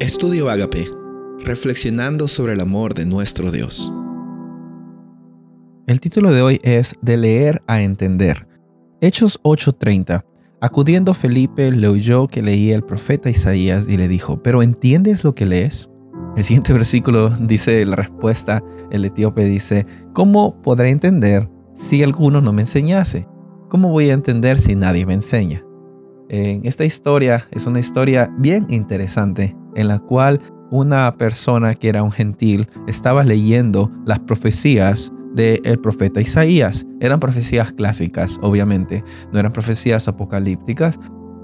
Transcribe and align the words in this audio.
Estudio 0.00 0.48
Agape, 0.48 0.90
reflexionando 1.40 2.26
sobre 2.26 2.54
el 2.54 2.60
amor 2.60 2.94
de 2.94 3.04
nuestro 3.04 3.50
Dios. 3.50 3.92
El 5.86 6.00
título 6.00 6.32
de 6.32 6.40
hoy 6.40 6.58
es 6.62 6.94
De 7.02 7.18
leer 7.18 7.62
a 7.66 7.82
entender. 7.82 8.48
Hechos 9.02 9.38
8:30. 9.42 10.24
Acudiendo 10.62 11.12
Felipe 11.12 11.70
le 11.70 11.86
oyó 11.86 12.28
que 12.28 12.40
leía 12.40 12.76
el 12.76 12.82
profeta 12.82 13.28
Isaías 13.28 13.88
y 13.88 13.98
le 13.98 14.08
dijo, 14.08 14.42
¿pero 14.42 14.62
entiendes 14.62 15.22
lo 15.22 15.34
que 15.34 15.44
lees? 15.44 15.90
El 16.34 16.44
siguiente 16.44 16.72
versículo 16.80 17.28
dice 17.28 17.84
la 17.84 17.96
respuesta, 17.96 18.64
el 18.90 19.04
etíope 19.04 19.44
dice, 19.44 19.86
¿cómo 20.14 20.62
podré 20.62 20.88
entender 20.88 21.46
si 21.74 22.02
alguno 22.02 22.40
no 22.40 22.54
me 22.54 22.62
enseñase? 22.62 23.28
¿Cómo 23.68 23.90
voy 23.90 24.08
a 24.08 24.14
entender 24.14 24.58
si 24.60 24.74
nadie 24.74 25.04
me 25.04 25.12
enseña? 25.12 25.62
En 26.30 26.64
esta 26.64 26.86
historia 26.86 27.46
es 27.50 27.66
una 27.66 27.80
historia 27.80 28.32
bien 28.38 28.66
interesante 28.70 29.59
en 29.74 29.88
la 29.88 29.98
cual 29.98 30.40
una 30.70 31.12
persona 31.14 31.74
que 31.74 31.88
era 31.88 32.02
un 32.02 32.12
gentil 32.12 32.68
estaba 32.86 33.24
leyendo 33.24 33.90
las 34.06 34.20
profecías 34.20 35.12
del 35.34 35.80
profeta 35.80 36.20
Isaías. 36.20 36.86
Eran 37.00 37.20
profecías 37.20 37.72
clásicas, 37.72 38.38
obviamente, 38.42 39.04
no 39.32 39.38
eran 39.38 39.52
profecías 39.52 40.08
apocalípticas, 40.08 40.98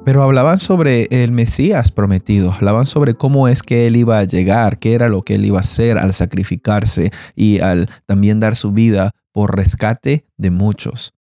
pero 0.05 0.23
hablaban 0.23 0.61
sobre 0.61 1.09
el 1.11 1.33
Mesías 1.33 1.91
prometido, 1.91 2.53
hablaban 2.53 2.87
sobre 2.87 3.15
cómo 3.15 3.49
es 3.49 3.63
que 3.63 3.89
él 3.89 3.97
iba 3.97 4.21
a 4.21 4.25
llegar, 4.25 4.79
qué 4.79 4.95
era 4.95 5.09
lo 5.09 5.23
que 5.23 5.35
él 5.35 5.45
iba 5.45 5.59
a 5.59 5.63
hacer 5.63 5.99
al 5.99 6.13
sacrificarse 6.13 7.11
y 7.35 7.59
al 7.59 7.89
también 8.07 8.39
dar 8.39 8.55
su 8.55 8.71
vida 8.71 9.11
por 9.33 9.57
rescate 9.57 10.25
de 10.37 10.51
muchos. 10.53 11.16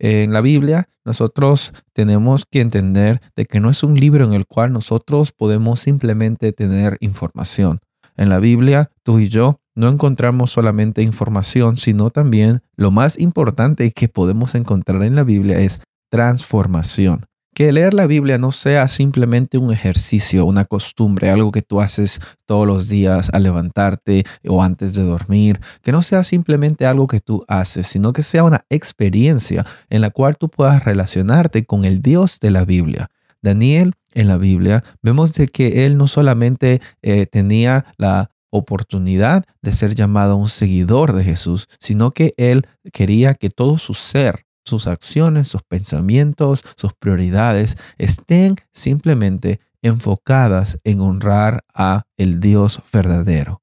En 0.00 0.32
la 0.32 0.40
Biblia 0.40 0.88
nosotros 1.04 1.74
tenemos 1.92 2.44
que 2.50 2.62
entender 2.62 3.20
de 3.36 3.44
que 3.44 3.60
no 3.60 3.70
es 3.70 3.82
un 3.82 3.94
libro 3.94 4.24
en 4.24 4.32
el 4.32 4.46
cual 4.46 4.72
nosotros 4.72 5.30
podemos 5.30 5.80
simplemente 5.80 6.52
tener 6.52 6.96
información. 7.00 7.80
En 8.16 8.30
la 8.30 8.38
Biblia, 8.38 8.90
tú 9.02 9.18
y 9.18 9.28
yo 9.28 9.60
no 9.74 9.88
encontramos 9.88 10.50
solamente 10.50 11.02
información, 11.02 11.76
sino 11.76 12.10
también 12.10 12.62
lo 12.76 12.90
más 12.90 13.18
importante 13.18 13.90
que 13.92 14.08
podemos 14.08 14.54
encontrar 14.54 15.02
en 15.02 15.14
la 15.14 15.22
Biblia 15.22 15.58
es 15.60 15.80
transformación 16.10 17.29
que 17.54 17.72
leer 17.72 17.94
la 17.94 18.06
Biblia 18.06 18.38
no 18.38 18.52
sea 18.52 18.88
simplemente 18.88 19.58
un 19.58 19.72
ejercicio, 19.72 20.46
una 20.46 20.64
costumbre, 20.64 21.30
algo 21.30 21.50
que 21.50 21.62
tú 21.62 21.80
haces 21.80 22.20
todos 22.46 22.66
los 22.66 22.88
días 22.88 23.30
al 23.32 23.42
levantarte 23.42 24.24
o 24.46 24.62
antes 24.62 24.94
de 24.94 25.02
dormir, 25.02 25.60
que 25.82 25.92
no 25.92 26.02
sea 26.02 26.24
simplemente 26.24 26.86
algo 26.86 27.06
que 27.06 27.20
tú 27.20 27.44
haces, 27.48 27.86
sino 27.86 28.12
que 28.12 28.22
sea 28.22 28.44
una 28.44 28.64
experiencia 28.70 29.66
en 29.88 30.00
la 30.00 30.10
cual 30.10 30.36
tú 30.36 30.48
puedas 30.48 30.84
relacionarte 30.84 31.64
con 31.64 31.84
el 31.84 32.02
Dios 32.02 32.38
de 32.40 32.50
la 32.50 32.64
Biblia. 32.64 33.10
Daniel 33.42 33.94
en 34.14 34.28
la 34.28 34.36
Biblia 34.36 34.84
vemos 35.02 35.34
de 35.34 35.48
que 35.48 35.86
él 35.86 35.96
no 35.96 36.08
solamente 36.08 36.80
eh, 37.02 37.26
tenía 37.26 37.86
la 37.96 38.30
oportunidad 38.50 39.44
de 39.62 39.72
ser 39.72 39.94
llamado 39.94 40.36
un 40.36 40.48
seguidor 40.48 41.12
de 41.12 41.24
Jesús, 41.24 41.68
sino 41.78 42.10
que 42.10 42.34
él 42.36 42.66
quería 42.92 43.34
que 43.34 43.48
todo 43.48 43.78
su 43.78 43.94
ser 43.94 44.44
sus 44.70 44.86
acciones, 44.86 45.48
sus 45.48 45.62
pensamientos, 45.62 46.64
sus 46.76 46.94
prioridades 46.94 47.76
estén 47.98 48.56
simplemente 48.72 49.60
enfocadas 49.82 50.78
en 50.84 51.00
honrar 51.00 51.64
a 51.74 52.04
el 52.16 52.40
Dios 52.40 52.80
verdadero. 52.92 53.60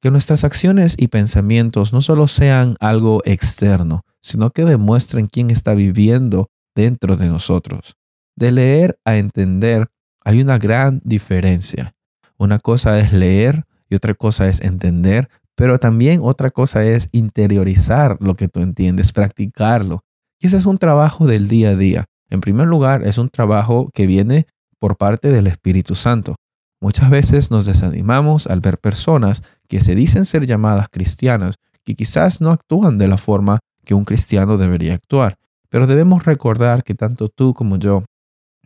Que 0.00 0.10
nuestras 0.10 0.44
acciones 0.44 0.94
y 0.98 1.08
pensamientos 1.08 1.92
no 1.92 2.02
solo 2.02 2.26
sean 2.26 2.74
algo 2.80 3.22
externo, 3.24 4.04
sino 4.20 4.50
que 4.50 4.64
demuestren 4.64 5.26
quién 5.26 5.50
está 5.50 5.74
viviendo 5.74 6.50
dentro 6.74 7.16
de 7.16 7.28
nosotros. 7.28 7.96
De 8.36 8.52
leer 8.52 8.98
a 9.04 9.16
entender 9.16 9.90
hay 10.24 10.40
una 10.40 10.58
gran 10.58 11.00
diferencia. 11.04 11.94
Una 12.36 12.58
cosa 12.58 12.98
es 12.98 13.12
leer 13.12 13.64
y 13.88 13.94
otra 13.96 14.14
cosa 14.14 14.48
es 14.48 14.60
entender, 14.60 15.28
pero 15.54 15.78
también 15.78 16.20
otra 16.22 16.50
cosa 16.50 16.84
es 16.84 17.10
interiorizar 17.12 18.16
lo 18.20 18.34
que 18.34 18.48
tú 18.48 18.60
entiendes, 18.60 19.12
practicarlo. 19.12 20.04
Y 20.40 20.46
ese 20.46 20.56
es 20.56 20.66
un 20.66 20.78
trabajo 20.78 21.26
del 21.26 21.48
día 21.48 21.70
a 21.70 21.76
día. 21.76 22.06
En 22.30 22.40
primer 22.40 22.66
lugar, 22.66 23.06
es 23.06 23.18
un 23.18 23.28
trabajo 23.28 23.90
que 23.92 24.06
viene 24.06 24.46
por 24.78 24.96
parte 24.96 25.30
del 25.30 25.46
Espíritu 25.46 25.94
Santo. 25.94 26.36
Muchas 26.80 27.10
veces 27.10 27.50
nos 27.50 27.66
desanimamos 27.66 28.46
al 28.46 28.60
ver 28.60 28.78
personas 28.78 29.42
que 29.68 29.80
se 29.80 29.94
dicen 29.94 30.24
ser 30.24 30.46
llamadas 30.46 30.88
cristianas, 30.90 31.56
que 31.84 31.94
quizás 31.94 32.40
no 32.40 32.50
actúan 32.50 32.96
de 32.96 33.08
la 33.08 33.18
forma 33.18 33.58
que 33.84 33.92
un 33.92 34.04
cristiano 34.04 34.56
debería 34.56 34.94
actuar. 34.94 35.36
Pero 35.68 35.86
debemos 35.86 36.24
recordar 36.24 36.82
que 36.84 36.94
tanto 36.94 37.28
tú 37.28 37.52
como 37.52 37.76
yo 37.76 38.04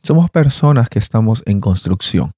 somos 0.03 0.31
personas 0.31 0.89
que 0.89 1.01
estamos 1.01 1.43
en 1.47 1.61
construcción. 1.61 2.31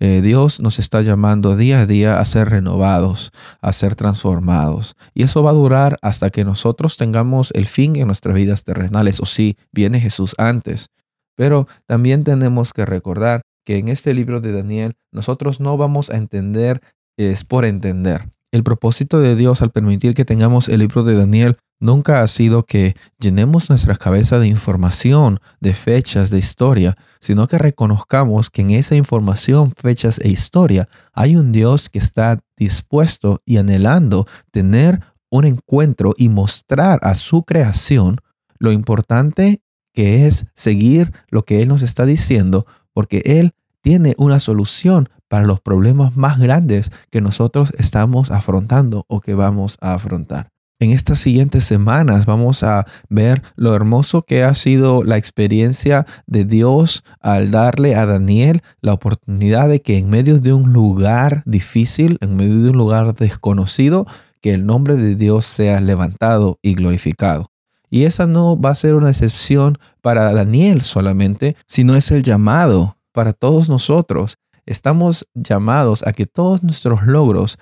Eh, 0.00 0.20
Dios 0.22 0.60
nos 0.60 0.78
está 0.78 1.02
llamando 1.02 1.56
día 1.56 1.80
a 1.80 1.86
día 1.86 2.20
a 2.20 2.24
ser 2.24 2.50
renovados, 2.50 3.32
a 3.60 3.72
ser 3.72 3.94
transformados. 3.94 4.96
Y 5.14 5.22
eso 5.22 5.42
va 5.42 5.50
a 5.50 5.54
durar 5.54 5.98
hasta 6.02 6.30
que 6.30 6.44
nosotros 6.44 6.96
tengamos 6.96 7.50
el 7.54 7.66
fin 7.66 7.96
en 7.96 8.06
nuestras 8.06 8.34
vidas 8.34 8.64
terrenales. 8.64 9.20
O 9.20 9.26
sí, 9.26 9.56
viene 9.72 10.00
Jesús 10.00 10.34
antes. 10.38 10.88
Pero 11.36 11.68
también 11.86 12.24
tenemos 12.24 12.72
que 12.72 12.86
recordar 12.86 13.42
que 13.64 13.78
en 13.78 13.88
este 13.88 14.14
libro 14.14 14.40
de 14.40 14.52
Daniel 14.52 14.94
nosotros 15.12 15.60
no 15.60 15.76
vamos 15.76 16.10
a 16.10 16.16
entender 16.16 16.80
es 17.16 17.44
por 17.44 17.64
entender. 17.64 18.30
El 18.52 18.62
propósito 18.62 19.20
de 19.20 19.36
Dios 19.36 19.62
al 19.62 19.70
permitir 19.70 20.14
que 20.14 20.24
tengamos 20.24 20.68
el 20.68 20.80
libro 20.80 21.02
de 21.02 21.14
Daniel 21.14 21.56
nunca 21.80 22.22
ha 22.22 22.26
sido 22.26 22.64
que 22.64 22.96
llenemos 23.18 23.68
nuestra 23.68 23.96
cabeza 23.96 24.38
de 24.38 24.48
información, 24.48 25.40
de 25.60 25.74
fechas, 25.74 26.30
de 26.30 26.38
historia, 26.38 26.96
sino 27.20 27.46
que 27.46 27.58
reconozcamos 27.58 28.50
que 28.50 28.62
en 28.62 28.70
esa 28.70 28.94
información, 28.94 29.72
fechas 29.72 30.18
e 30.22 30.28
historia 30.28 30.88
hay 31.12 31.36
un 31.36 31.52
Dios 31.52 31.88
que 31.88 31.98
está 31.98 32.38
dispuesto 32.56 33.40
y 33.44 33.56
anhelando 33.56 34.26
tener 34.50 35.00
un 35.30 35.44
encuentro 35.44 36.14
y 36.16 36.28
mostrar 36.28 36.98
a 37.02 37.14
su 37.14 37.42
creación 37.42 38.18
lo 38.58 38.72
importante 38.72 39.60
que 39.92 40.26
es 40.26 40.46
seguir 40.54 41.12
lo 41.30 41.44
que 41.44 41.62
Él 41.62 41.68
nos 41.68 41.82
está 41.82 42.06
diciendo, 42.06 42.66
porque 42.92 43.22
Él 43.24 43.54
tiene 43.80 44.14
una 44.18 44.40
solución 44.40 45.08
para 45.28 45.44
los 45.44 45.60
problemas 45.60 46.16
más 46.16 46.38
grandes 46.38 46.90
que 47.10 47.20
nosotros 47.20 47.72
estamos 47.78 48.30
afrontando 48.30 49.04
o 49.08 49.20
que 49.20 49.34
vamos 49.34 49.76
a 49.80 49.94
afrontar. 49.94 50.55
En 50.78 50.90
estas 50.90 51.20
siguientes 51.20 51.64
semanas 51.64 52.26
vamos 52.26 52.62
a 52.62 52.86
ver 53.08 53.42
lo 53.54 53.74
hermoso 53.74 54.20
que 54.20 54.44
ha 54.44 54.54
sido 54.54 55.04
la 55.04 55.16
experiencia 55.16 56.04
de 56.26 56.44
Dios 56.44 57.02
al 57.20 57.50
darle 57.50 57.94
a 57.94 58.04
Daniel 58.04 58.60
la 58.82 58.92
oportunidad 58.92 59.70
de 59.70 59.80
que 59.80 59.96
en 59.96 60.10
medio 60.10 60.38
de 60.38 60.52
un 60.52 60.74
lugar 60.74 61.42
difícil, 61.46 62.18
en 62.20 62.36
medio 62.36 62.60
de 62.62 62.70
un 62.70 62.76
lugar 62.76 63.14
desconocido, 63.14 64.06
que 64.42 64.52
el 64.52 64.66
nombre 64.66 64.96
de 64.96 65.14
Dios 65.14 65.46
sea 65.46 65.80
levantado 65.80 66.58
y 66.60 66.74
glorificado. 66.74 67.50
Y 67.88 68.04
esa 68.04 68.26
no 68.26 68.60
va 68.60 68.70
a 68.70 68.74
ser 68.74 68.96
una 68.96 69.08
excepción 69.08 69.78
para 70.02 70.30
Daniel 70.34 70.82
solamente, 70.82 71.56
sino 71.66 71.94
es 71.96 72.10
el 72.10 72.22
llamado 72.22 72.98
para 73.12 73.32
todos 73.32 73.70
nosotros. 73.70 74.36
Estamos 74.66 75.26
llamados 75.32 76.06
a 76.06 76.12
que 76.12 76.26
todos 76.26 76.62
nuestros 76.62 77.06
logros 77.06 77.58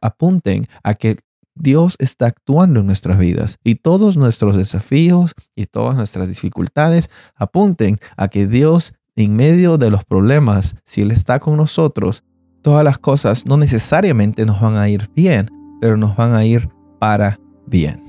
apunten 0.00 0.66
a 0.82 0.94
que 0.94 1.18
Dios 1.54 1.96
está 1.98 2.26
actuando 2.26 2.80
en 2.80 2.86
nuestras 2.86 3.18
vidas 3.18 3.58
y 3.62 3.76
todos 3.76 4.16
nuestros 4.16 4.56
desafíos 4.56 5.34
y 5.54 5.66
todas 5.66 5.96
nuestras 5.96 6.28
dificultades 6.28 7.10
apunten 7.36 7.96
a 8.16 8.28
que 8.28 8.46
Dios 8.46 8.92
en 9.16 9.36
medio 9.36 9.78
de 9.78 9.90
los 9.90 10.04
problemas, 10.04 10.74
si 10.84 11.02
Él 11.02 11.12
está 11.12 11.38
con 11.38 11.56
nosotros, 11.56 12.24
todas 12.62 12.84
las 12.84 12.98
cosas 12.98 13.46
no 13.46 13.56
necesariamente 13.56 14.44
nos 14.44 14.60
van 14.60 14.76
a 14.76 14.88
ir 14.88 15.08
bien, 15.14 15.48
pero 15.80 15.96
nos 15.96 16.16
van 16.16 16.34
a 16.34 16.44
ir 16.44 16.68
para 16.98 17.38
bien. 17.66 18.02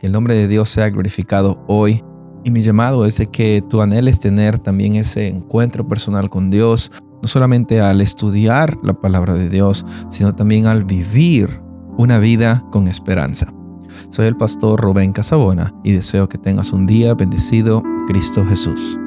Que 0.00 0.06
el 0.06 0.12
nombre 0.12 0.34
de 0.34 0.48
Dios 0.48 0.70
sea 0.70 0.90
glorificado 0.90 1.62
hoy. 1.68 2.02
Y 2.44 2.50
mi 2.50 2.62
llamado 2.62 3.04
es 3.04 3.20
que 3.30 3.62
tú 3.68 3.82
anheles 3.82 4.20
tener 4.20 4.58
también 4.58 4.94
ese 4.94 5.28
encuentro 5.28 5.86
personal 5.86 6.30
con 6.30 6.50
Dios, 6.50 6.90
no 7.20 7.28
solamente 7.28 7.80
al 7.80 8.00
estudiar 8.00 8.78
la 8.82 8.94
palabra 8.94 9.34
de 9.34 9.48
Dios, 9.48 9.84
sino 10.08 10.34
también 10.34 10.66
al 10.66 10.84
vivir 10.84 11.60
una 11.98 12.18
vida 12.18 12.64
con 12.70 12.86
esperanza. 12.86 13.52
Soy 14.10 14.26
el 14.26 14.36
pastor 14.36 14.80
Rubén 14.80 15.12
Casabona 15.12 15.74
y 15.82 15.92
deseo 15.92 16.28
que 16.28 16.38
tengas 16.38 16.72
un 16.72 16.86
día 16.86 17.12
bendecido 17.14 17.82
Cristo 18.06 18.46
Jesús. 18.46 18.98